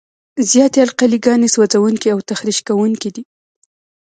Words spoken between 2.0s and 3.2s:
او تخریش کوونکي